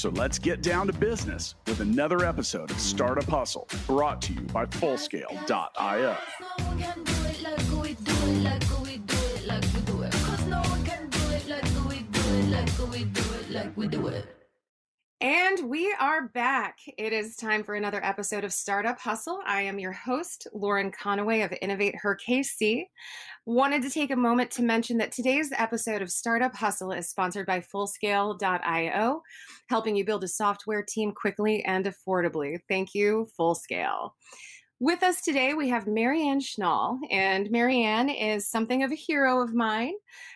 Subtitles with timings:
[0.00, 4.40] So let's get down to business with another episode of Startup Hustle brought to you
[4.40, 6.16] by Fullscale.io.
[15.22, 16.78] And we are back.
[16.96, 19.40] It is time for another episode of Startup Hustle.
[19.46, 22.84] I am your host, Lauren Conaway of Innovate Her KC.
[23.46, 27.46] Wanted to take a moment to mention that today's episode of Startup Hustle is sponsored
[27.46, 29.22] by Fullscale.io,
[29.70, 32.58] helping you build a software team quickly and affordably.
[32.68, 34.10] Thank you, Fullscale.
[34.78, 39.54] With us today, we have Marianne Schnall, and Marianne is something of a hero of
[39.54, 39.94] mine.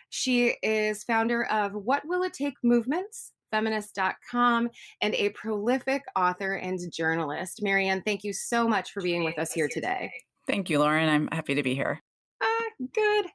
[0.09, 4.69] She is founder of What Will It Take Movements, feminist.com,
[5.01, 7.61] and a prolific author and journalist.
[7.61, 10.11] Marianne, thank you so much for being with us here today.
[10.47, 11.07] Thank you, Lauren.
[11.07, 12.01] I'm happy to be here.
[12.93, 13.25] Good.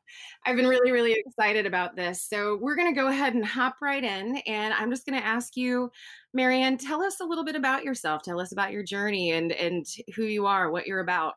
[0.44, 2.22] I've been really, really excited about this.
[2.22, 4.36] So we're going to go ahead and hop right in.
[4.46, 5.90] And I'm just going to ask you,
[6.34, 8.22] Marianne, tell us a little bit about yourself.
[8.22, 11.34] Tell us about your journey and and who you are, what you're about.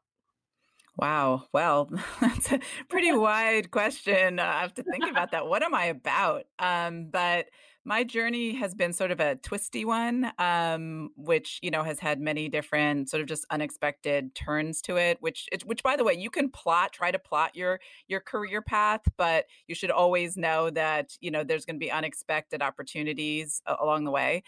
[0.97, 1.45] Wow.
[1.53, 1.89] Well,
[2.21, 2.59] that's a
[2.89, 4.39] pretty wide question.
[4.39, 5.47] I have to think about that.
[5.47, 6.43] What am I about?
[6.59, 7.47] Um, but
[7.85, 12.19] my journey has been sort of a twisty one, um, which you know has had
[12.19, 15.17] many different sort of just unexpected turns to it.
[15.21, 19.01] Which, which by the way, you can plot, try to plot your your career path,
[19.17, 24.05] but you should always know that you know there's going to be unexpected opportunities along
[24.05, 24.43] the way.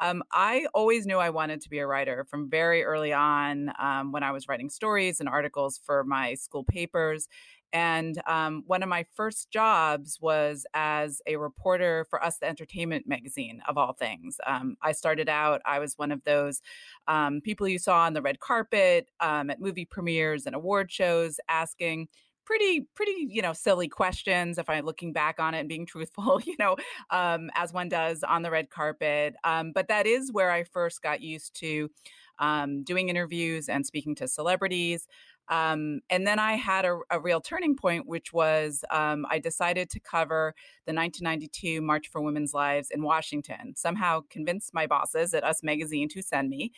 [0.00, 4.12] Um, I always knew I wanted to be a writer from very early on um,
[4.12, 7.28] when I was writing stories and articles for my school papers.
[7.72, 13.06] And um, one of my first jobs was as a reporter for Us the Entertainment
[13.06, 14.38] magazine, of all things.
[14.46, 16.62] Um, I started out, I was one of those
[17.06, 21.38] um, people you saw on the red carpet um, at movie premieres and award shows
[21.48, 22.08] asking
[22.48, 26.40] pretty pretty you know silly questions if i'm looking back on it and being truthful
[26.46, 26.76] you know
[27.10, 31.02] um, as one does on the red carpet um, but that is where i first
[31.02, 31.90] got used to
[32.38, 35.06] um, doing interviews and speaking to celebrities
[35.48, 39.88] um, and then I had a, a, real turning point, which was um, I decided
[39.90, 40.54] to cover
[40.86, 43.74] the 1992 March for Women's Lives in Washington.
[43.74, 46.72] Somehow convinced my bosses at Us Magazine to send me.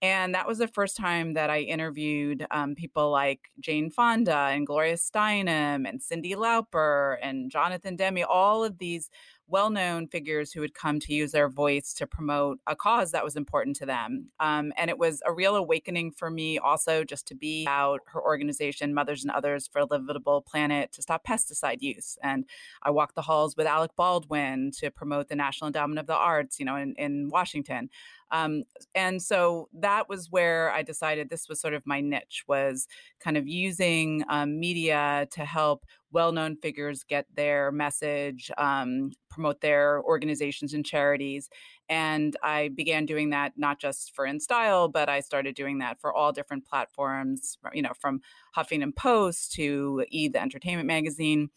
[0.00, 4.66] And that was the first time that I interviewed um, people like Jane Fonda and
[4.66, 9.10] Gloria Steinem and Cyndi Lauper and Jonathan Demme, all of these
[9.48, 13.24] well known figures who had come to use their voice to promote a cause that
[13.24, 14.26] was important to them.
[14.40, 18.22] Um, and it was a real awakening for me also just to be out her
[18.22, 22.18] organization, Mothers and Others for a Livable Planet, to stop pesticide use.
[22.22, 22.44] And
[22.82, 26.58] I walked the halls with Alec Baldwin to promote the National Endowment of the Arts,
[26.58, 27.90] you know, in, in Washington.
[28.30, 32.86] Um, and so that was where I decided this was sort of my niche was
[33.20, 40.02] kind of using um, media to help well-known figures get their message, um, promote their
[40.02, 41.50] organizations and charities.
[41.88, 46.14] And I began doing that not just for InStyle, but I started doing that for
[46.14, 48.20] all different platforms, you know, from
[48.56, 50.28] Huffington Post to E!
[50.28, 51.50] the Entertainment Magazine.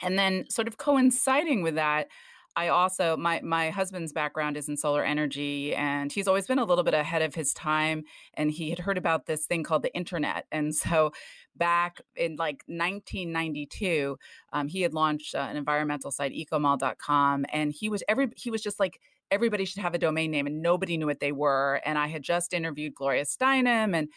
[0.00, 2.08] And then, sort of coinciding with that,
[2.54, 6.64] I also my my husband's background is in solar energy and he's always been a
[6.64, 8.04] little bit ahead of his time
[8.34, 11.12] and he had heard about this thing called the internet and so
[11.56, 14.16] back in like 1992
[14.52, 18.62] um, he had launched uh, an environmental site ecomall.com and he was every he was
[18.62, 21.98] just like everybody should have a domain name and nobody knew what they were and
[21.98, 24.08] i had just interviewed gloria steinem and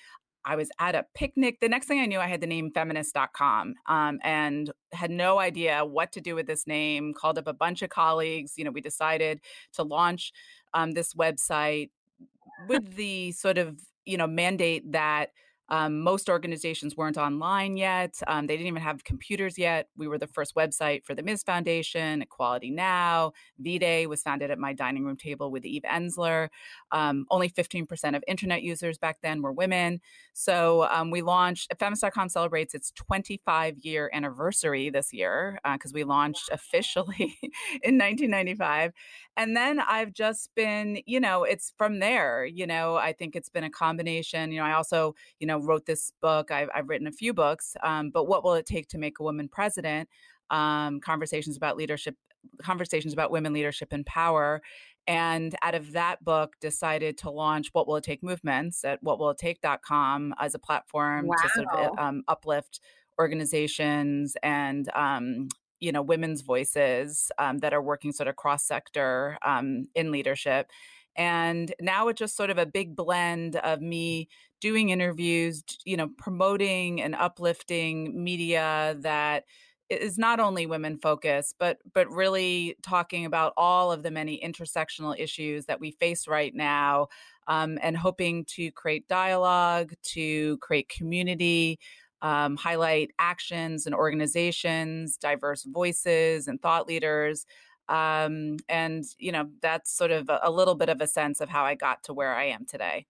[0.45, 1.59] I was at a picnic.
[1.59, 5.83] The next thing I knew, I had the name feminist.com um, and had no idea
[5.83, 7.13] what to do with this name.
[7.13, 8.53] Called up a bunch of colleagues.
[8.55, 9.41] You know, we decided
[9.73, 10.31] to launch
[10.73, 11.89] um, this website
[12.67, 15.31] with the sort of, you know, mandate that
[15.69, 18.19] um, most organizations weren't online yet.
[18.27, 19.89] Um, they didn't even have computers yet.
[19.97, 21.43] We were the first website for the Ms.
[21.43, 23.33] Foundation, Equality Now.
[23.59, 26.49] V Day was founded at my dining room table with Eve Ensler.
[26.91, 30.01] Um, only 15% of internet users back then were women.
[30.33, 36.03] So um, we launched, Feminist.com celebrates its 25 year anniversary this year because uh, we
[36.03, 37.37] launched officially
[37.83, 38.93] in 1995.
[39.37, 43.49] And then I've just been, you know, it's from there, you know, I think it's
[43.49, 44.51] been a combination.
[44.51, 46.51] You know, I also, you know, wrote this book.
[46.51, 49.23] I've, I've written a few books, um, but what will it take to make a
[49.23, 50.07] woman president?
[50.49, 52.15] Um, conversations about leadership,
[52.61, 54.61] conversations about women leadership and power.
[55.07, 60.33] And out of that book, decided to launch What Will It Take movements at whatwillitTake.com
[60.39, 61.35] as a platform wow.
[61.41, 62.79] to sort of um, uplift
[63.19, 65.49] organizations and um,
[65.79, 70.71] you know women's voices um, that are working sort of cross sector um, in leadership.
[71.17, 74.27] And now it's just sort of a big blend of me
[74.61, 79.43] doing interviews you know promoting and uplifting media that
[79.89, 85.15] is not only women focused but but really talking about all of the many intersectional
[85.19, 87.07] issues that we face right now
[87.47, 91.79] um, and hoping to create dialogue to create community
[92.21, 97.45] um, highlight actions and organizations diverse voices and thought leaders
[97.87, 101.63] um, and you know that's sort of a, little bit of a sense of how
[101.63, 103.05] i got to where i am today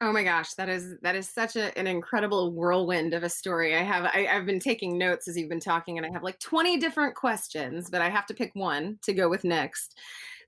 [0.00, 3.74] Oh my gosh, that is that is such a, an incredible whirlwind of a story.
[3.74, 6.38] I have I, I've been taking notes as you've been talking, and I have like
[6.38, 9.98] 20 different questions, but I have to pick one to go with next.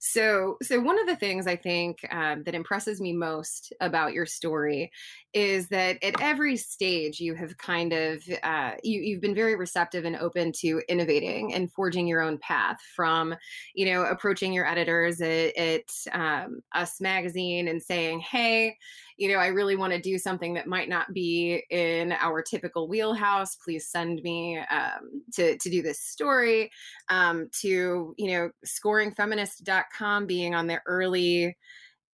[0.02, 4.24] So, so one of the things I think um, that impresses me most about your
[4.24, 4.90] story
[5.34, 10.06] is that at every stage you have kind of uh, you, you've been very receptive
[10.06, 13.34] and open to innovating and forging your own path from
[13.74, 18.76] you know approaching your editors at, at um, us magazine and saying hey
[19.18, 22.88] you know i really want to do something that might not be in our typical
[22.88, 23.54] wheelhouse.
[23.56, 26.70] Please send me um, to, to do this story
[27.08, 29.89] um, to you know scoringfeminist.com
[30.26, 31.56] being on the early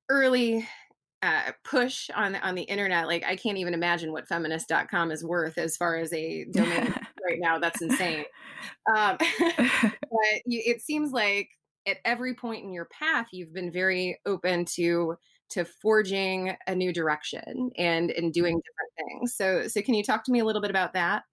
[0.08, 0.66] early
[1.22, 5.58] uh, push on on the internet like i can't even imagine what feminist.com is worth
[5.58, 6.94] as far as a domain
[7.26, 8.24] right now that's insane.
[8.94, 11.48] Um, but you, it seems like
[11.86, 15.16] at every point in your path you've been very open to
[15.48, 19.36] to forging a new direction and and doing different things.
[19.36, 21.24] So so can you talk to me a little bit about that?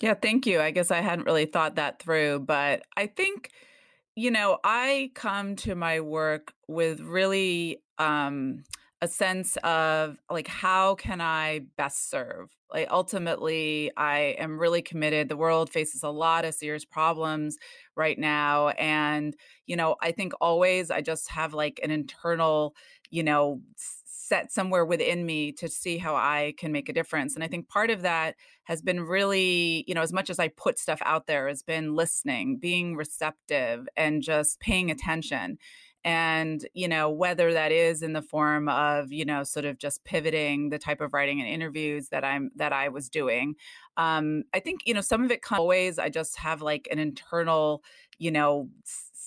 [0.00, 0.60] Yeah thank you.
[0.60, 3.50] I guess i hadn't really thought that through but i think
[4.16, 8.64] you know i come to my work with really um
[9.02, 12.48] a sense of like how can i best serve?
[12.72, 15.28] Like ultimately i am really committed.
[15.28, 17.58] The world faces a lot of serious problems
[17.94, 19.36] right now and
[19.66, 22.74] you know i think always i just have like an internal
[23.10, 23.60] you know
[24.26, 27.34] set somewhere within me to see how I can make a difference.
[27.34, 28.34] And I think part of that
[28.64, 31.94] has been really, you know, as much as I put stuff out there, has been
[31.94, 35.58] listening, being receptive, and just paying attention
[36.04, 40.04] and you know whether that is in the form of you know sort of just
[40.04, 43.56] pivoting the type of writing and interviews that i'm that i was doing
[43.96, 47.00] um i think you know some of it comes always i just have like an
[47.00, 47.82] internal
[48.18, 48.68] you know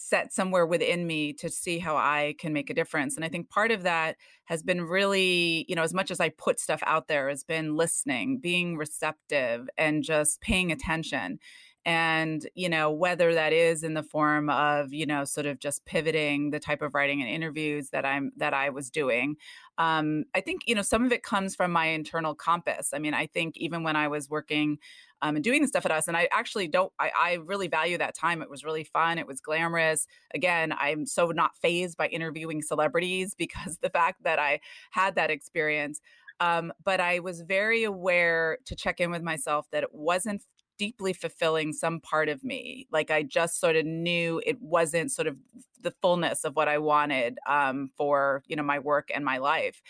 [0.09, 3.15] set somewhere within me to see how I can make a difference.
[3.15, 6.29] And I think part of that has been really, you know, as much as I
[6.29, 11.39] put stuff out there, has been listening, being receptive, and just paying attention
[11.85, 15.85] and you know whether that is in the form of you know sort of just
[15.85, 19.35] pivoting the type of writing and interviews that i'm that i was doing
[19.77, 23.13] um, i think you know some of it comes from my internal compass i mean
[23.13, 24.77] i think even when i was working
[25.21, 27.97] um, and doing the stuff at us and i actually don't I, I really value
[27.97, 32.07] that time it was really fun it was glamorous again i'm so not phased by
[32.07, 34.59] interviewing celebrities because the fact that i
[34.91, 36.01] had that experience
[36.41, 40.41] um, but I was very aware to check in with myself that it wasn't
[40.77, 42.87] deeply fulfilling some part of me.
[42.91, 45.35] Like I just sort of knew it wasn't sort of
[45.81, 49.81] the fullness of what I wanted um, for you know my work and my life.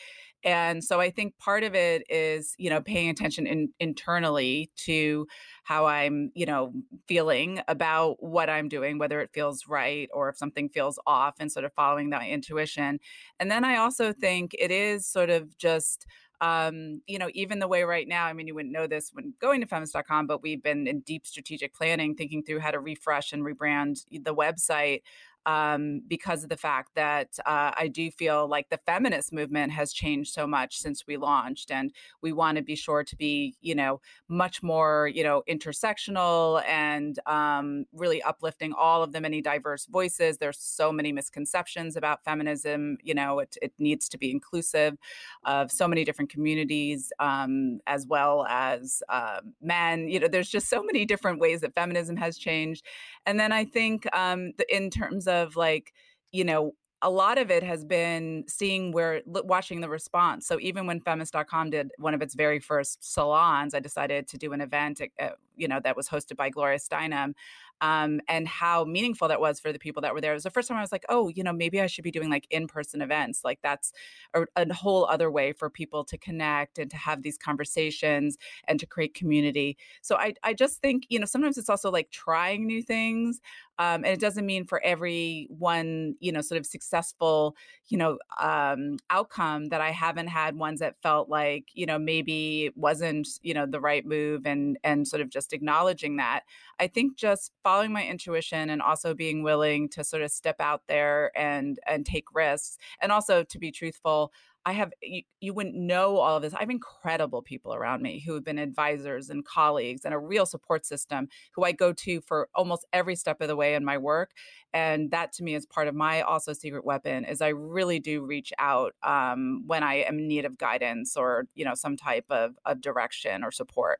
[0.43, 5.27] And so I think part of it is, you know, paying attention in, internally to
[5.63, 6.73] how I'm, you know,
[7.07, 11.51] feeling about what I'm doing, whether it feels right or if something feels off, and
[11.51, 12.99] sort of following that intuition.
[13.39, 16.05] And then I also think it is sort of just
[16.41, 19.33] um, you know, even the way right now, I mean, you wouldn't know this when
[19.41, 23.33] going to feminist.com, but we've been in deep strategic planning, thinking through how to refresh
[23.33, 25.01] and rebrand the website
[25.45, 29.93] um, because of the fact that uh, I do feel like the feminist movement has
[29.93, 31.91] changed so much since we launched, and
[32.21, 37.19] we want to be sure to be, you know, much more, you know, intersectional and
[37.25, 40.37] um, really uplifting all of the many diverse voices.
[40.37, 42.97] There's so many misconceptions about feminism.
[43.03, 44.97] You know, it, it needs to be inclusive
[45.45, 50.07] of so many different communities, um, as well as uh, men.
[50.09, 52.85] You know, there's just so many different ways that feminism has changed,
[53.25, 55.93] and then I think um, the, in terms of like,
[56.31, 60.45] you know, a lot of it has been seeing where watching the response.
[60.45, 64.51] So even when feminist.com did one of its very first salons, I decided to do
[64.51, 67.33] an event, uh, you know that was hosted by Gloria Steinem
[67.81, 70.31] um, and how meaningful that was for the people that were there.
[70.31, 72.11] It was the first time I was like, oh, you know, maybe I should be
[72.11, 73.41] doing like in person events.
[73.43, 73.93] Like that's
[74.33, 78.79] a, a, whole other way for people to connect and to have these conversations and
[78.79, 79.77] to create community.
[80.01, 83.39] So I, I just think, you know, sometimes it's also like trying new things.
[83.79, 87.55] Um, and it doesn't mean for every one, you know, sort of successful,
[87.87, 92.71] you know, um, outcome that I haven't had ones that felt like, you know, maybe
[92.75, 96.41] wasn't, you know, the right move and and sort of just acknowledging that.
[96.79, 100.83] I think just following my intuition and also being willing to sort of step out
[100.87, 104.31] there and and take risks and also to be truthful
[104.65, 106.53] I have you, you, wouldn't know all of this.
[106.53, 110.45] I have incredible people around me who have been advisors and colleagues and a real
[110.45, 113.97] support system who I go to for almost every step of the way in my
[113.97, 114.31] work.
[114.73, 118.25] And that to me is part of my also secret weapon is I really do
[118.25, 122.25] reach out um, when I am in need of guidance or you know some type
[122.29, 123.99] of, of direction or support.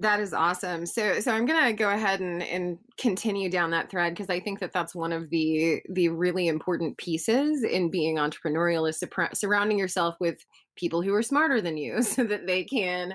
[0.00, 0.84] That is awesome.
[0.84, 4.60] So, so I'm gonna go ahead and, and continue down that thread because I think
[4.60, 9.02] that that's one of the the really important pieces in being entrepreneurial is
[9.32, 10.44] surrounding yourself with
[10.76, 13.14] people who are smarter than you, so that they can,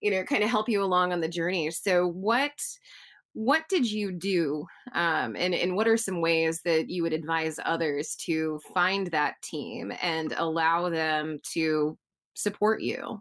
[0.00, 1.70] you know, kind of help you along on the journey.
[1.72, 2.52] So, what
[3.34, 7.58] what did you do, um, and and what are some ways that you would advise
[7.64, 11.98] others to find that team and allow them to
[12.34, 13.20] support you?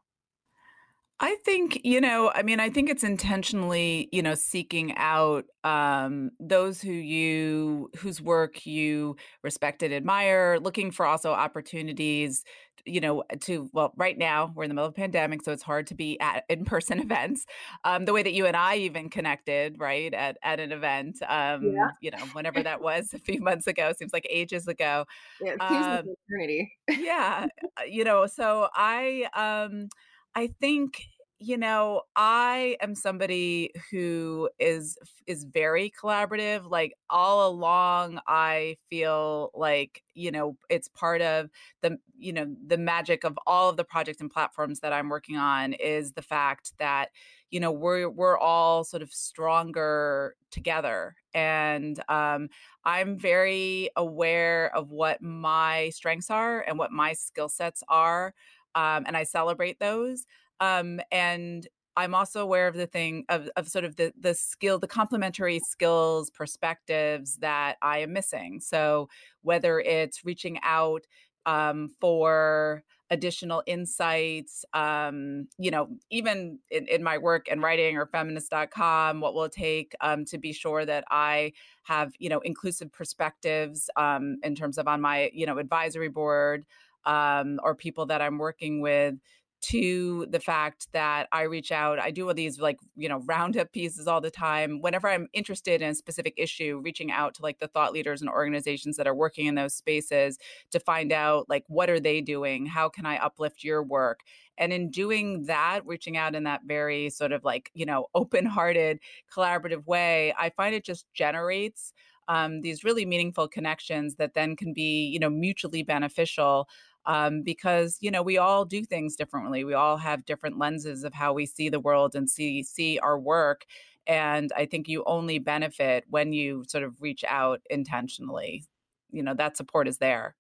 [1.24, 6.32] I think, you know, I mean, I think it's intentionally, you know, seeking out um,
[6.40, 12.44] those who you, whose work you respect and admire, looking for also opportunities,
[12.88, 15.62] you know, to, well, right now we're in the middle of a pandemic, so it's
[15.62, 17.46] hard to be at in person events.
[17.84, 21.72] Um, the way that you and I even connected, right, at, at an event, um,
[21.76, 21.90] yeah.
[22.02, 25.06] you know, whenever that was a few months ago, seems like ages ago.
[25.40, 26.74] Yeah, it seems um, like eternity.
[26.90, 27.46] yeah.
[27.78, 29.90] Uh, you know, so I, um,
[30.36, 31.04] I think
[31.44, 34.96] you know i am somebody who is
[35.26, 41.50] is very collaborative like all along i feel like you know it's part of
[41.82, 45.36] the you know the magic of all of the projects and platforms that i'm working
[45.36, 47.10] on is the fact that
[47.50, 51.16] you know we're we're all sort of stronger together.
[51.34, 52.50] And um,
[52.84, 58.34] i'm very aware of what my strengths are and what my skill sets are
[58.76, 60.26] um, and i celebrate those
[60.60, 64.80] um, and I'm also aware of the thing of, of sort of the the skill,
[64.80, 68.62] the complementary skills, perspectives that I am missing.
[68.62, 69.10] So
[69.42, 71.06] whether it's reaching out
[71.46, 78.06] um, for additional insights, um, you know, even in, in, my work and writing or
[78.06, 81.52] feminist.com, what will it take um, to be sure that I
[81.84, 86.66] have, you know, inclusive perspectives um, in terms of on my, you know, advisory board
[87.06, 89.16] um, or people that I'm working with
[89.62, 92.00] to the fact that I reach out.
[92.00, 94.82] I do all these like, you know, roundup pieces all the time.
[94.82, 98.30] Whenever I'm interested in a specific issue, reaching out to like the thought leaders and
[98.30, 100.40] organizations that are working in those spaces
[100.72, 102.66] to find out like what are they doing?
[102.66, 104.22] How can I uplift your work?
[104.58, 109.00] And in doing that, reaching out in that very sort of like, you know, open-hearted,
[109.32, 111.94] collaborative way, I find it just generates
[112.28, 116.68] um, these really meaningful connections that then can be, you know, mutually beneficial
[117.06, 119.64] um, because you know we all do things differently.
[119.64, 123.20] We all have different lenses of how we see the world and see see our
[123.20, 123.66] work.
[124.08, 128.66] And I think you only benefit when you sort of reach out intentionally.
[129.12, 130.36] You know that support is there.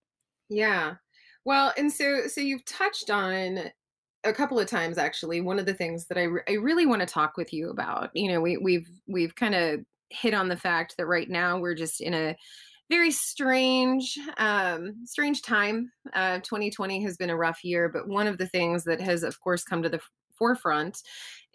[0.50, 0.96] Yeah.
[1.46, 3.72] Well, and so so you've touched on
[4.24, 7.02] a couple of times actually one of the things that I, re- I really want
[7.02, 10.58] to talk with you about you know we we've we've kind of hit on the
[10.58, 12.36] fact that right now we're just in a
[12.92, 15.92] very strange um, strange time.
[16.14, 19.40] Uh, 2020 has been a rough year but one of the things that has of
[19.40, 20.02] course come to the
[20.38, 21.02] forefront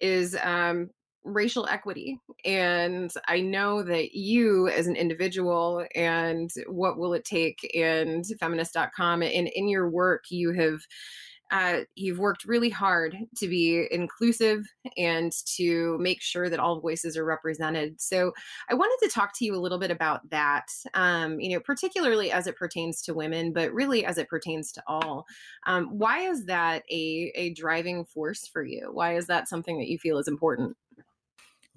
[0.00, 0.90] is um,
[1.25, 2.19] racial equity.
[2.45, 9.23] And i know that you as an individual and what will it take and feminist.com
[9.23, 10.81] and in your work you have
[11.50, 14.65] uh, you've worked really hard to be inclusive
[14.97, 18.00] and to make sure that all voices are represented.
[18.00, 18.33] So
[18.69, 22.33] I wanted to talk to you a little bit about that, um, you know, particularly
[22.33, 25.25] as it pertains to women, but really as it pertains to all.
[25.67, 28.91] Um, why is that a, a driving force for you?
[28.93, 30.76] Why is that something that you feel is important?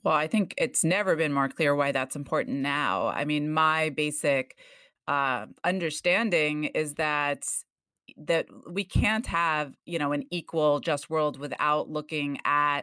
[0.03, 3.07] Well, I think it's never been more clear why that's important now.
[3.07, 4.57] I mean, my basic
[5.07, 7.43] uh, understanding is that
[8.17, 12.81] that we can't have you know an equal just world without looking at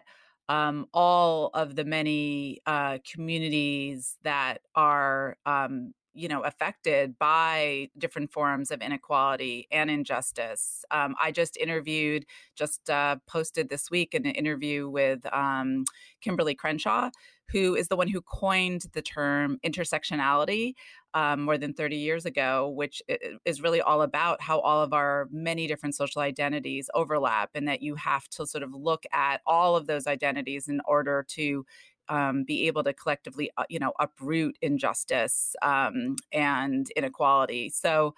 [0.49, 8.33] um, all of the many uh, communities that are um, you know affected by different
[8.33, 10.85] forms of inequality and injustice.
[10.90, 12.25] Um, i just interviewed
[12.56, 15.85] just uh, posted this week an interview with um,
[16.21, 17.11] kimberly crenshaw
[17.49, 20.75] who is the one who coined the term intersectionality
[21.16, 23.02] um, more than 30 years ago, which
[23.46, 27.80] is really all about how all of our many different social identities overlap, and that
[27.80, 31.64] you have to sort of look at all of those identities in order to
[32.11, 37.70] um, be able to collectively, uh, you know, uproot injustice um, and inequality.
[37.70, 38.14] So,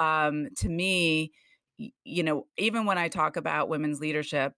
[0.00, 1.30] um, to me,
[2.04, 4.54] you know, even when I talk about women's leadership,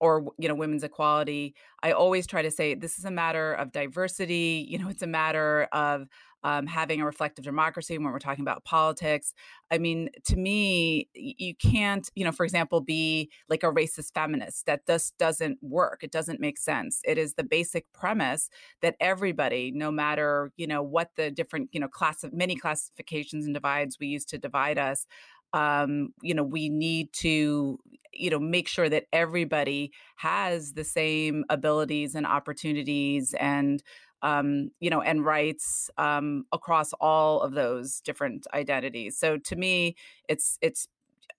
[0.00, 3.70] or you know women's equality i always try to say this is a matter of
[3.72, 6.08] diversity you know it's a matter of
[6.44, 9.34] um, having a reflective democracy when we're talking about politics.
[9.70, 14.66] I mean to me you can't you know for example be like a racist feminist.
[14.66, 16.02] That just doesn't work.
[16.02, 17.00] It doesn't make sense.
[17.04, 18.50] It is the basic premise
[18.82, 23.46] that everybody no matter you know what the different you know class of many classifications
[23.46, 25.06] and divides we use to divide us
[25.54, 27.78] um, you know, we need to,
[28.12, 33.82] you know, make sure that everybody has the same abilities and opportunities and,
[34.24, 39.18] um, you know, and rights um, across all of those different identities.
[39.18, 39.96] So to me,
[40.28, 40.88] it's it's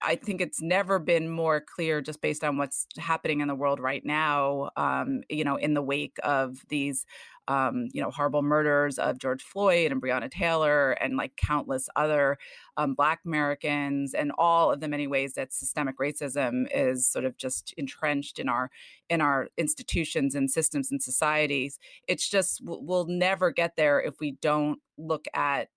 [0.01, 3.79] I think it's never been more clear just based on what's happening in the world
[3.79, 7.05] right now, um, you know, in the wake of these
[7.47, 12.37] um, you know, horrible murders of George Floyd and Breonna Taylor and like countless other
[12.77, 17.37] um, Black Americans and all of the many ways that systemic racism is sort of
[17.37, 18.69] just entrenched in our
[19.09, 21.79] in our institutions and systems and societies.
[22.07, 25.69] It's just we'll never get there if we don't look at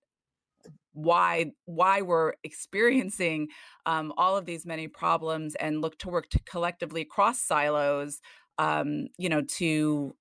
[0.93, 3.47] why why we're experiencing
[3.85, 8.19] um, all of these many problems and look to work to collectively cross silos
[8.57, 10.15] um, you know to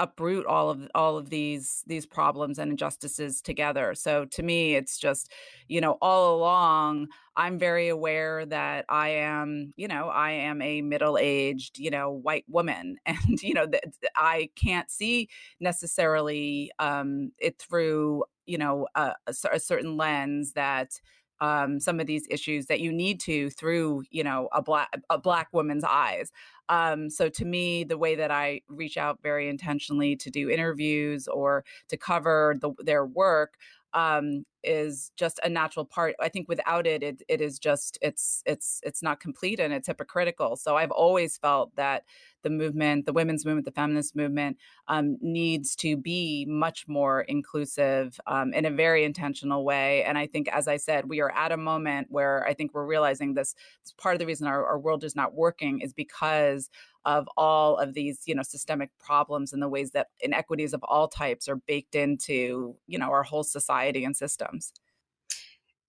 [0.00, 3.94] uproot all of all of these these problems and injustices together.
[3.94, 5.30] So to me it's just
[5.68, 10.82] you know all along i'm very aware that i am you know i am a
[10.82, 12.96] middle-aged you know white woman.
[13.06, 13.84] And you know that
[14.16, 15.28] i can't see
[15.60, 21.00] necessarily um it through you know a, a certain lens that
[21.42, 25.18] um, some of these issues that you need to through you know a black a
[25.18, 26.30] black woman's eyes
[26.70, 31.28] um, so to me, the way that I reach out very intentionally to do interviews
[31.28, 33.54] or to cover the, their work
[33.92, 36.14] um, is just a natural part.
[36.20, 39.86] I think without it, it, it is just it's it's it's not complete and it's
[39.86, 40.56] hypocritical.
[40.56, 42.04] So I've always felt that
[42.42, 44.56] the movement, the women's movement, the feminist movement,
[44.88, 50.04] um, needs to be much more inclusive um, in a very intentional way.
[50.04, 52.86] And I think, as I said, we are at a moment where I think we're
[52.86, 53.54] realizing this.
[53.84, 56.70] this part of the reason our, our world is not working is because
[57.04, 61.08] of all of these you know systemic problems and the ways that inequities of all
[61.08, 64.16] types are baked into you know our whole society and
[64.52, 64.72] systems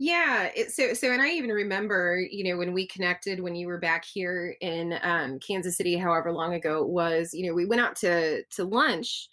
[0.03, 0.49] yeah.
[0.55, 3.77] It, so, so, and I even remember, you know, when we connected when you were
[3.77, 7.83] back here in um, Kansas City, however long ago it was, you know, we went
[7.83, 9.29] out to to lunch,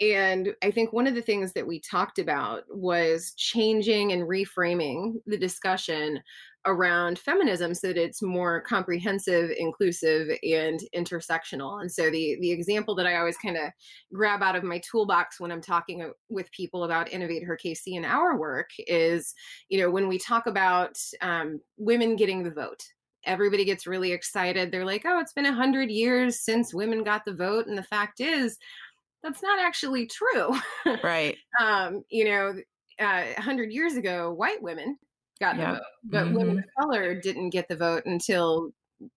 [0.00, 5.14] and I think one of the things that we talked about was changing and reframing
[5.26, 6.20] the discussion
[6.66, 11.80] around feminism so that it's more comprehensive, inclusive, and intersectional.
[11.80, 13.70] And so the the example that I always kind of
[14.12, 17.96] grab out of my toolbox when I'm talking uh, with people about Innovate Her KC
[17.96, 19.34] and our work is,
[19.68, 22.82] you know, when we talk about um, women getting the vote.
[23.24, 24.72] Everybody gets really excited.
[24.72, 27.84] They're like, "Oh, it's been a hundred years since women got the vote," and the
[27.84, 28.58] fact is,
[29.22, 30.56] that's not actually true.
[31.04, 31.36] Right.
[31.60, 32.54] um, you know,
[32.98, 34.98] uh, 100 years ago, white women
[35.42, 36.34] got the vote, but mm-hmm.
[36.36, 38.70] women of color didn't get the vote until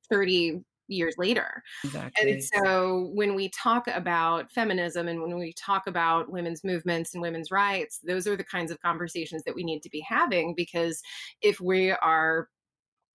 [0.09, 1.63] 30 years later.
[1.83, 2.31] Exactly.
[2.31, 7.21] And so when we talk about feminism and when we talk about women's movements and
[7.21, 11.01] women's rights, those are the kinds of conversations that we need to be having because
[11.41, 12.49] if we are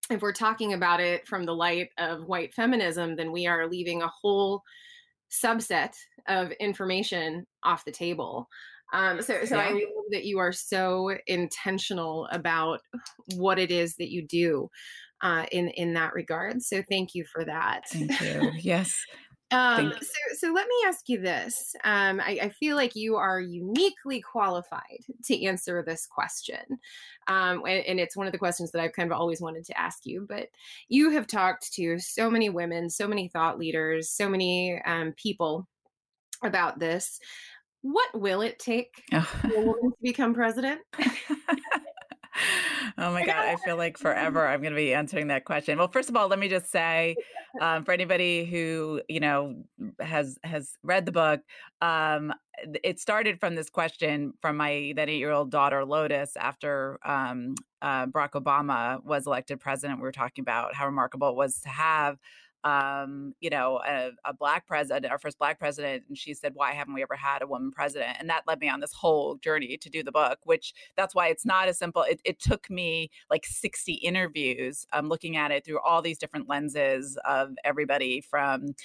[0.09, 4.01] if we're talking about it from the light of white feminism, then we are leaving
[4.01, 4.61] a whole
[5.31, 5.93] subset
[6.27, 8.49] of information off the table.
[8.93, 9.63] Um, so, so yeah.
[9.63, 12.81] I love that you are so intentional about
[13.35, 14.69] what it is that you do
[15.21, 16.61] uh, in in that regard.
[16.61, 17.83] So, thank you for that.
[17.89, 18.51] Thank you.
[18.59, 18.97] Yes.
[19.51, 21.75] Um, so, so let me ask you this.
[21.83, 26.79] Um, I, I, feel like you are uniquely qualified to answer this question.
[27.27, 29.77] Um, and, and, it's one of the questions that I've kind of always wanted to
[29.77, 30.25] ask you.
[30.27, 30.47] But
[30.87, 35.67] you have talked to so many women, so many thought leaders, so many um, people
[36.43, 37.19] about this.
[37.81, 39.21] What will it take oh.
[39.21, 40.81] for a woman to become president?
[42.97, 43.45] oh my God.
[43.45, 45.77] I feel like forever I'm going to be answering that question.
[45.77, 47.15] Well, first of all, let me just say
[47.59, 49.63] um, for anybody who, you know,
[49.99, 51.41] has, has read the book,
[51.81, 52.33] um,
[52.83, 57.55] it started from this question from my then eight year old daughter, Lotus, after um,
[57.81, 59.99] uh, Barack Obama was elected president.
[59.99, 62.17] We were talking about how remarkable it was to have
[62.63, 66.03] um, you know, a, a, black president, our first black president.
[66.07, 68.17] And she said, Why haven't we ever had a woman president?
[68.19, 71.27] And that led me on this whole journey to do the book, which that's why
[71.27, 72.03] it's not as simple.
[72.03, 76.47] It, it took me like 60 interviews, um, looking at it through all these different
[76.47, 78.75] lenses of everybody from,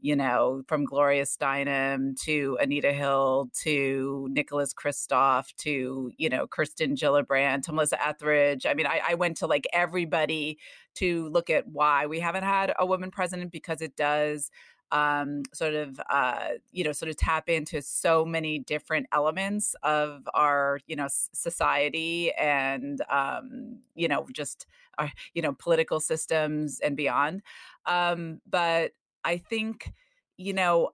[0.00, 6.94] you know, from Gloria Steinem to Anita Hill to Nicholas Kristof to, you know, Kirsten
[6.94, 8.64] Gillibrand to Melissa Etheridge.
[8.64, 10.58] I mean, I, I went to like everybody
[10.94, 14.50] to look at why we haven't had a woman president because it does
[14.92, 20.28] um, sort of uh, you know sort of tap into so many different elements of
[20.34, 24.66] our you know society and um, you know just
[24.98, 27.42] our you know political systems and beyond.
[27.86, 28.92] Um, but
[29.24, 29.92] I think,
[30.36, 30.90] you know,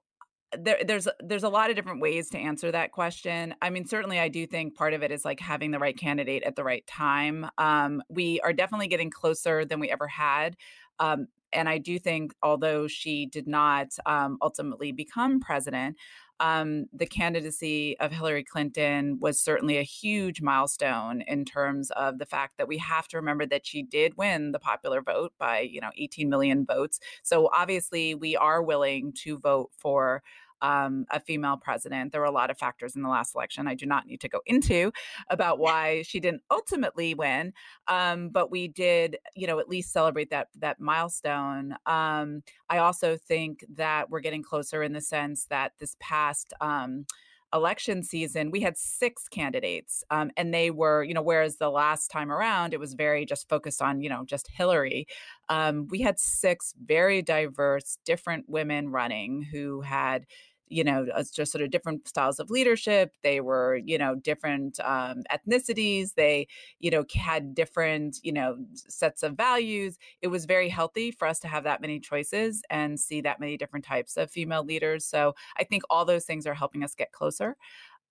[0.58, 3.54] there, there's there's a lot of different ways to answer that question.
[3.62, 6.42] I mean, certainly, I do think part of it is like having the right candidate
[6.42, 7.48] at the right time.
[7.58, 10.56] Um, we are definitely getting closer than we ever had.
[10.98, 15.96] Um, and I do think, although she did not um, ultimately become president,
[16.40, 22.24] um, the candidacy of Hillary Clinton was certainly a huge milestone in terms of the
[22.24, 25.80] fact that we have to remember that she did win the popular vote by, you
[25.82, 26.98] know, 18 million votes.
[27.22, 30.22] So obviously, we are willing to vote for
[30.62, 32.12] um, a female president.
[32.12, 34.28] There were a lot of factors in the last election I do not need to
[34.28, 34.92] go into
[35.28, 37.52] about why she didn't ultimately win,
[37.88, 41.74] um, but we did, you know, at least celebrate that that milestone.
[41.86, 47.06] Um, I also think that we're getting closer in the sense that this past um,
[47.52, 52.08] election season, we had six candidates, um, and they were, you know, whereas the last
[52.10, 55.06] time around it was very just focused on, you know, just Hillary.
[55.48, 60.26] Um, we had six very diverse, different women running who had,
[60.70, 63.12] you know, just sort of different styles of leadership.
[63.22, 66.14] They were, you know, different um, ethnicities.
[66.14, 66.46] They,
[66.78, 69.98] you know, had different, you know, sets of values.
[70.22, 73.56] It was very healthy for us to have that many choices and see that many
[73.56, 75.04] different types of female leaders.
[75.04, 77.56] So I think all those things are helping us get closer.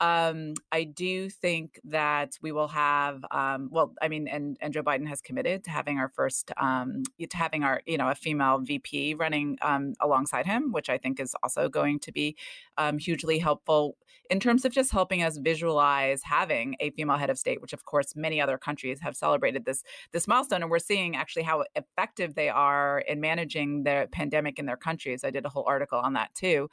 [0.02, 4.84] Um, I do think that we will have, um, well, I mean, and, and Joe
[4.84, 8.60] Biden has committed to having our first, um, to having our, you know, a female
[8.60, 12.38] VP running um, alongside him, which I think is also going to be
[12.78, 13.98] um, hugely helpful
[14.30, 17.86] in terms of just helping us visualize having a female head of state, which of
[17.86, 22.36] course many other countries have celebrated this this milestone, and we're seeing actually how effective
[22.36, 25.24] they are in managing the pandemic in their countries.
[25.24, 26.70] I did a whole article on that too,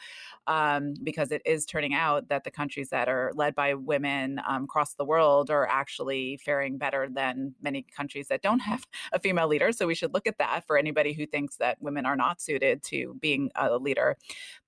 [0.47, 4.64] um, because it is turning out that the countries that are led by women um,
[4.64, 9.48] across the world are actually faring better than many countries that don't have a female
[9.48, 9.72] leader.
[9.72, 12.83] So we should look at that for anybody who thinks that women are not suited
[12.85, 14.16] to being a leader.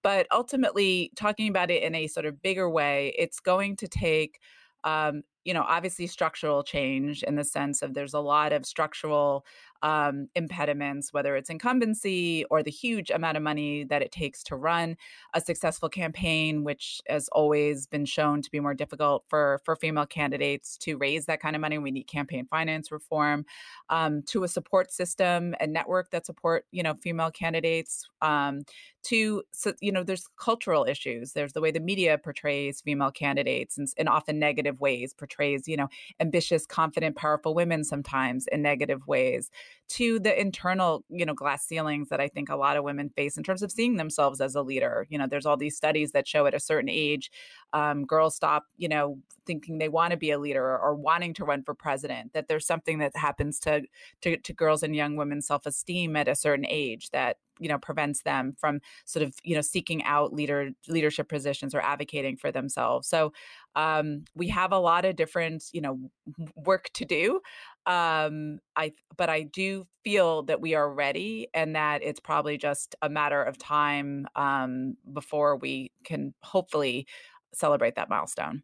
[0.02, 4.40] But ultimately, talking about it in a sort of bigger way, it's going to take
[4.84, 9.46] um, you know, obviously structural change in the sense of there's a lot of structural
[9.82, 14.56] um, impediments, whether it's incumbency or the huge amount of money that it takes to
[14.56, 14.96] run
[15.34, 20.06] a successful campaign, which has always been shown to be more difficult for for female
[20.06, 21.78] candidates to raise that kind of money.
[21.78, 23.44] We need campaign finance reform,
[23.90, 28.08] um, to a support system and network that support you know female candidates.
[28.22, 28.62] Um,
[29.08, 31.32] to so, you know, there's cultural issues.
[31.32, 35.88] There's the way the media portrays female candidates in often negative ways, portrays you know
[36.20, 39.50] ambitious, confident, powerful women sometimes in negative ways
[39.88, 43.38] to the internal, you know, glass ceilings that I think a lot of women face
[43.38, 45.06] in terms of seeing themselves as a leader.
[45.08, 47.30] You know, there's all these studies that show at a certain age,
[47.72, 51.32] um, girls stop, you know, thinking they want to be a leader or, or, wanting
[51.34, 52.34] to run for president.
[52.34, 53.82] That there's something that happens to,
[54.22, 57.78] to to girls and young women's self esteem at a certain age that you know
[57.78, 62.52] prevents them from sort of you know seeking out leader leadership positions or advocating for
[62.52, 63.08] themselves.
[63.08, 63.32] So
[63.74, 66.10] um, we have a lot of different you know
[66.56, 67.40] work to do
[67.86, 72.94] um, i but i do feel that we are ready and that it's probably just
[73.02, 77.06] a matter of time um, before we can hopefully
[77.52, 78.62] celebrate that milestone.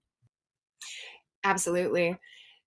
[1.45, 2.17] Absolutely.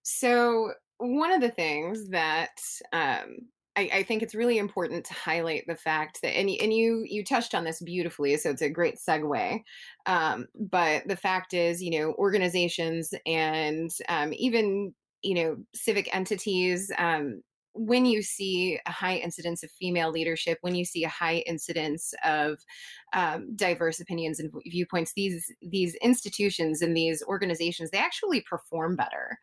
[0.04, 2.60] So one of the things that
[2.94, 7.06] um, I, I, think it's really important to highlight the fact that and, and you
[7.08, 9.62] you touched on this beautifully so it's a great segue
[10.08, 16.92] um, but the fact is you know organizations and um, even you know civic entities
[16.98, 17.42] um,
[17.74, 22.14] when you see a high incidence of female leadership when you see a high incidence
[22.26, 22.58] of
[23.14, 29.38] um, diverse opinions and viewpoints, these these institutions and these organizations they actually perform better.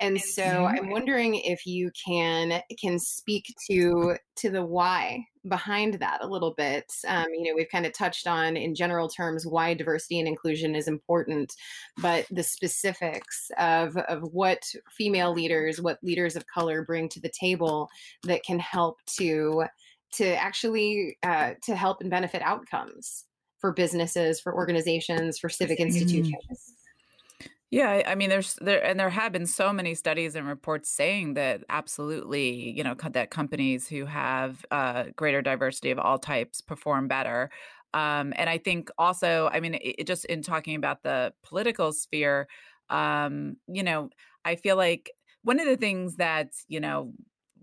[0.00, 6.22] And so I'm wondering if you can can speak to to the why behind that
[6.22, 6.90] a little bit.
[7.06, 10.74] Um, you know, we've kind of touched on in general terms why diversity and inclusion
[10.74, 11.52] is important,
[11.98, 17.32] but the specifics of of what female leaders, what leaders of color bring to the
[17.38, 17.88] table
[18.24, 19.64] that can help to
[20.16, 23.24] to actually uh, to help and benefit outcomes
[23.60, 26.74] for businesses, for organizations, for civic institutions.
[27.70, 31.34] Yeah, I mean, there's there and there have been so many studies and reports saying
[31.34, 37.08] that absolutely, you know, that companies who have uh, greater diversity of all types perform
[37.08, 37.50] better.
[37.92, 42.46] Um, and I think also, I mean, it, just in talking about the political sphere,
[42.90, 44.10] um, you know,
[44.44, 45.10] I feel like
[45.42, 47.12] one of the things that you know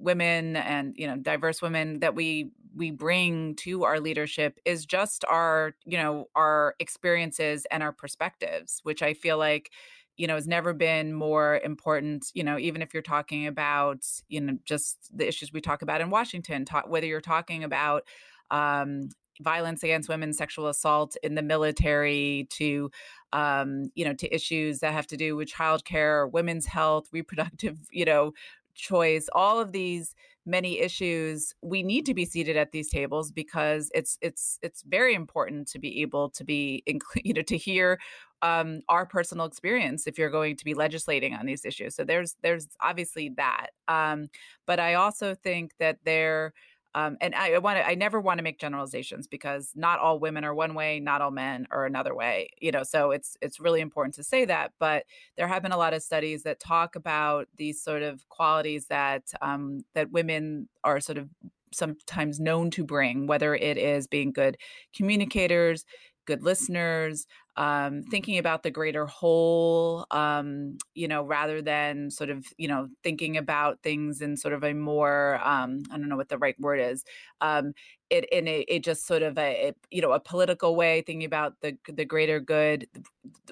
[0.01, 5.25] women and you know diverse women that we we bring to our leadership is just
[5.25, 9.71] our you know our experiences and our perspectives which i feel like
[10.17, 14.41] you know has never been more important you know even if you're talking about you
[14.41, 18.03] know just the issues we talk about in washington talk, whether you're talking about
[18.51, 19.09] um,
[19.41, 22.91] violence against women sexual assault in the military to
[23.33, 28.05] um, you know to issues that have to do with childcare women's health reproductive you
[28.05, 28.33] know
[28.75, 33.91] choice all of these many issues we need to be seated at these tables because
[33.93, 36.83] it's it's it's very important to be able to be
[37.23, 37.99] you know to hear
[38.43, 41.95] um, our personal experience if you're going to be legislating on these issues.
[41.95, 43.67] So there's there's obviously that.
[43.87, 44.29] Um,
[44.65, 46.53] but i also think that there
[46.93, 50.43] um, and I want to, I never want to make generalizations because not all women
[50.43, 53.81] are one way, not all men are another way, you know, so it's, it's really
[53.81, 55.05] important to say that, but
[55.37, 59.23] there have been a lot of studies that talk about these sort of qualities that,
[59.41, 61.29] um, that women are sort of
[61.73, 64.57] sometimes known to bring, whether it is being good
[64.95, 65.85] communicators,
[66.25, 67.25] good listeners,
[67.57, 72.87] um, thinking about the greater whole, um, you know, rather than sort of, you know,
[73.03, 76.59] thinking about things in sort of a more, um, I don't know what the right
[76.59, 77.03] word is,
[77.41, 77.73] um,
[78.11, 81.55] it in a, just sort of a, a, you know a political way thinking about
[81.61, 82.85] the the greater good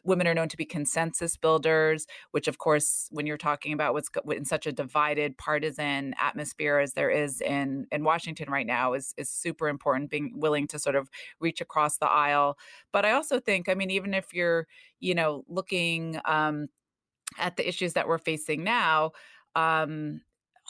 [0.03, 4.09] women are known to be consensus builders which of course when you're talking about what's
[4.31, 9.13] in such a divided partisan atmosphere as there is in in Washington right now is
[9.17, 12.57] is super important being willing to sort of reach across the aisle.
[12.91, 14.67] But I also think I mean even if you're
[14.99, 16.67] you know looking um
[17.37, 19.11] at the issues that we're facing now
[19.55, 20.21] um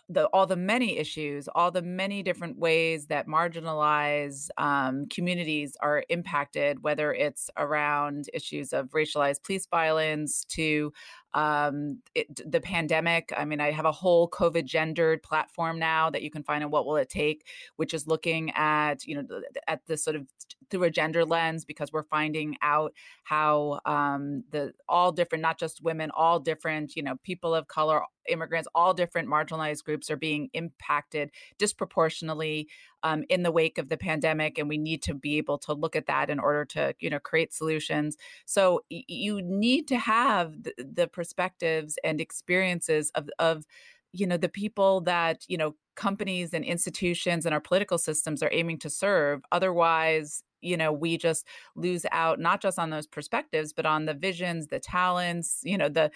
[0.10, 6.04] the all the many issues, all the many different ways that marginalized um, communities are
[6.10, 10.92] impacted, whether it's around issues of racialized police violence to
[11.34, 13.32] um, it, the pandemic.
[13.36, 16.72] I mean, I have a whole COVID gendered platform now that you can find on
[16.72, 20.26] What Will It Take, which is looking at you know at the sort of
[20.70, 25.84] through a gender lens because we're finding out how um, the all different, not just
[25.84, 30.50] women, all different, you know, people of color, immigrants, all different marginalized groups are being
[30.54, 32.68] impacted disproportionately
[33.04, 35.96] um, in the wake of the pandemic, and we need to be able to look
[35.96, 38.18] at that in order to, you know, create solutions.
[38.46, 43.66] So you need to have the, the perspectives and experiences of of
[44.12, 48.50] you know the people that you know companies and institutions and our political systems are
[48.54, 51.46] aiming to serve otherwise you know we just
[51.76, 55.90] lose out not just on those perspectives but on the visions the talents you know
[55.90, 56.12] the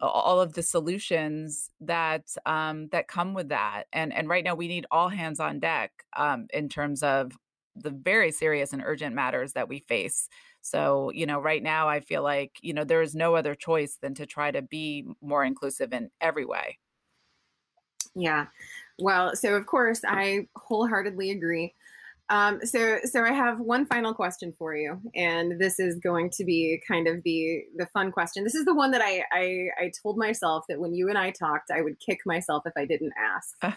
[0.00, 3.84] all of the solutions that um that come with that.
[3.92, 7.32] And and right now we need all hands on deck um in terms of
[7.76, 10.28] the very serious and urgent matters that we face.
[10.60, 13.96] So you know right now i feel like you know there is no other choice
[13.96, 16.78] than to try to be more inclusive in every way.
[18.14, 18.46] Yeah.
[18.98, 21.74] Well so of course i wholeheartedly agree
[22.30, 26.44] um, so, so I have one final question for you, and this is going to
[26.44, 28.44] be kind of the the fun question.
[28.44, 31.30] This is the one that I I, I told myself that when you and I
[31.30, 33.56] talked, I would kick myself if I didn't ask.
[33.62, 33.72] Uh.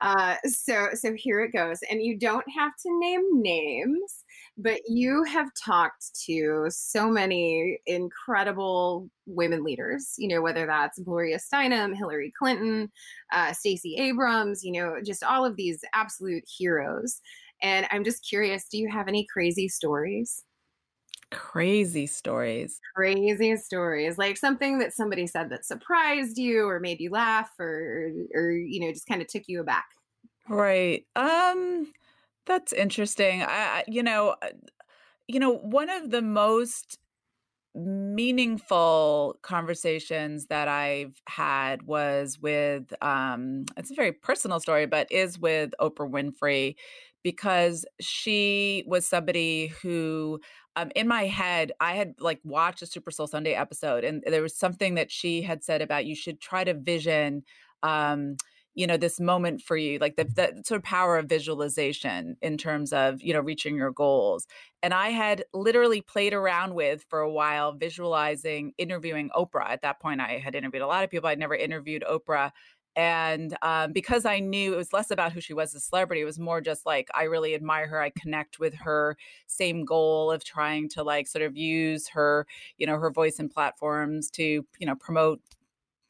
[0.00, 4.24] Uh, so, so here it goes, and you don't have to name names,
[4.58, 10.12] but you have talked to so many incredible women leaders.
[10.18, 12.90] You know, whether that's Gloria Steinem, Hillary Clinton,
[13.32, 14.62] uh, Stacey Abrams.
[14.62, 17.22] You know, just all of these absolute heroes.
[17.62, 20.44] And I'm just curious do you have any crazy stories?
[21.30, 22.80] Crazy stories.
[22.94, 24.18] Crazy stories.
[24.18, 28.78] Like something that somebody said that surprised you or made you laugh or or you
[28.80, 29.86] know just kind of took you aback.
[30.48, 31.06] Right.
[31.16, 31.92] Um
[32.46, 33.42] that's interesting.
[33.42, 34.50] I you know uh,
[35.28, 36.98] you know one of the most
[37.74, 45.38] meaningful conversations that I've had was with um it's a very personal story but is
[45.38, 46.76] with Oprah Winfrey
[47.24, 50.40] because she was somebody who
[50.76, 54.42] um, in my head, I had like watched a Super Soul Sunday episode, and there
[54.42, 57.42] was something that she had said about you should try to vision
[57.82, 58.36] um,
[58.74, 62.58] you know this moment for you like the, the sort of power of visualization in
[62.58, 64.46] terms of you know reaching your goals
[64.82, 69.70] and i had literally played around with for a while visualizing interviewing oprah.
[69.70, 71.28] At that point i had interviewed a lot of people.
[71.28, 72.50] I'd never interviewed oprah
[72.96, 76.22] and um, because i knew it was less about who she was as a celebrity
[76.22, 80.30] it was more just like i really admire her i connect with her same goal
[80.30, 82.46] of trying to like sort of use her
[82.78, 85.40] you know her voice and platforms to you know promote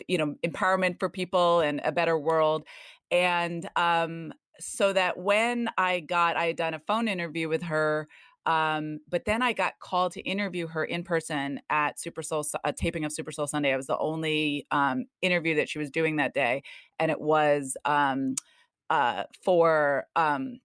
[0.09, 2.64] you know empowerment for people and a better world
[3.11, 8.09] and um so that when i got i had done a phone interview with her
[8.47, 12.73] um, but then I got called to interview her in person at Super Soul, a
[12.73, 13.73] taping of Super Soul Sunday.
[13.73, 16.63] I was the only um, interview that she was doing that day,
[16.99, 18.35] and it was um,
[18.91, 20.61] uh, for um,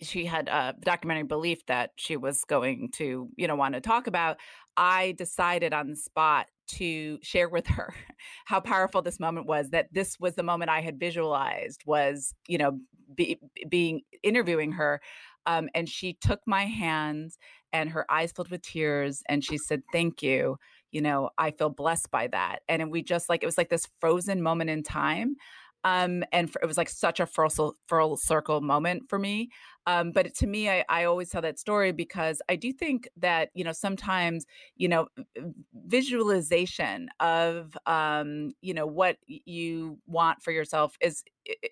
[0.00, 4.06] she had a documentary belief that she was going to, you know, want to talk
[4.06, 4.36] about.
[4.76, 7.94] I decided on the spot to share with her
[8.44, 12.58] how powerful this moment was that this was the moment i had visualized was you
[12.58, 12.78] know
[13.14, 15.00] be, being interviewing her
[15.46, 17.38] um, and she took my hands
[17.72, 20.56] and her eyes filled with tears and she said thank you
[20.90, 23.86] you know i feel blessed by that and we just like it was like this
[24.00, 25.36] frozen moment in time
[25.86, 29.50] um, and for, it was like such a full, full circle moment for me.
[29.86, 33.50] Um, but to me, I, I always tell that story because I do think that
[33.54, 34.46] you know sometimes
[34.76, 35.08] you know
[35.86, 41.22] visualization of um, you know what you want for yourself is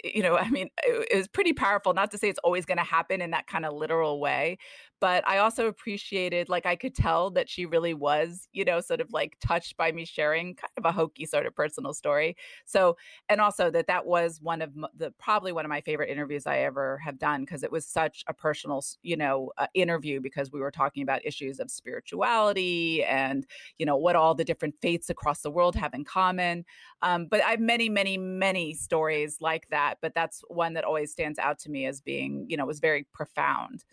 [0.05, 1.95] you know I mean it was pretty powerful.
[1.95, 4.59] Not to say it's always going to happen in that kind of literal way,
[5.01, 9.01] but I also appreciated like I could tell that she really was you know sort
[9.01, 12.37] of like touched by me sharing kind of a hokey sort of personal story.
[12.65, 12.97] So
[13.29, 16.59] and also that that was one of the probably one of my favorite interviews I
[16.59, 20.61] ever have done because it was such a personal, you know, uh, interview because we
[20.61, 23.47] were talking about issues of spirituality and,
[23.79, 26.65] you know, what all the different faiths across the world have in common.
[27.03, 29.96] Um, but I have many, many, many stories like that.
[30.00, 33.07] But that's one that always stands out to me as being, you know, was very
[33.12, 33.85] profound.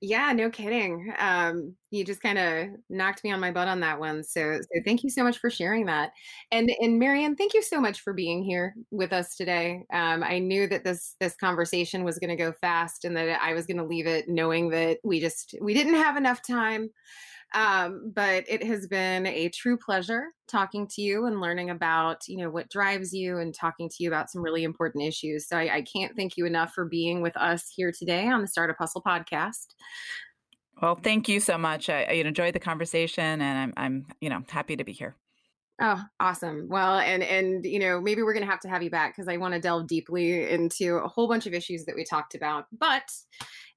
[0.00, 1.12] Yeah, no kidding.
[1.18, 4.22] Um, you just kind of knocked me on my butt on that one.
[4.22, 6.12] So, so thank you so much for sharing that.
[6.52, 9.84] And and Marianne, thank you so much for being here with us today.
[9.92, 13.54] Um, I knew that this this conversation was going to go fast, and that I
[13.54, 16.90] was going to leave it knowing that we just we didn't have enough time.
[17.54, 22.36] Um, but it has been a true pleasure talking to you and learning about you
[22.36, 25.48] know what drives you and talking to you about some really important issues.
[25.48, 28.48] So I, I can't thank you enough for being with us here today on the
[28.48, 29.74] Startup Hustle podcast.
[30.80, 31.88] Well, thank you so much.
[31.88, 35.16] I, I enjoyed the conversation, and I'm, I'm, you know, happy to be here.
[35.80, 36.66] Oh, awesome.
[36.68, 39.28] Well, and and you know, maybe we're going to have to have you back because
[39.28, 42.66] I want to delve deeply into a whole bunch of issues that we talked about.
[42.76, 43.04] But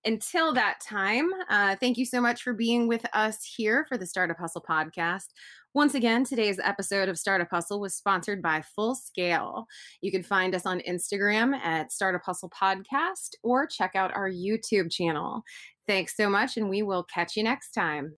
[0.05, 4.05] until that time, uh, thank you so much for being with us here for the
[4.05, 5.27] Startup Hustle podcast.
[5.73, 9.67] Once again, today's episode of Startup Hustle was sponsored by Full Scale.
[10.01, 14.91] You can find us on Instagram at Startup Hustle Podcast or check out our YouTube
[14.91, 15.43] channel.
[15.87, 18.17] Thanks so much, and we will catch you next time.